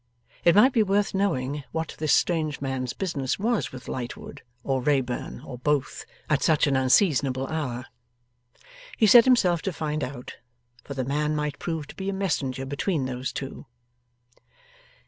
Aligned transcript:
It 0.43 0.55
might 0.55 0.73
be 0.73 0.81
worth 0.81 1.13
knowing 1.13 1.63
what 1.71 1.93
this 1.99 2.11
strange 2.11 2.59
man's 2.59 2.91
business 2.91 3.37
was 3.37 3.71
with 3.71 3.87
Lightwood, 3.87 4.41
or 4.63 4.81
Wrayburn, 4.81 5.43
or 5.45 5.59
both, 5.59 6.07
at 6.27 6.41
such 6.41 6.65
an 6.65 6.75
unseasonable 6.75 7.45
hour. 7.45 7.85
He 8.97 9.05
set 9.05 9.25
himself 9.25 9.61
to 9.61 9.71
find 9.71 10.03
out, 10.03 10.37
for 10.83 10.95
the 10.95 11.05
man 11.05 11.35
might 11.35 11.59
prove 11.59 11.85
to 11.85 11.95
be 11.95 12.09
a 12.09 12.13
messenger 12.13 12.65
between 12.65 13.05
those 13.05 13.31
two. 13.31 13.67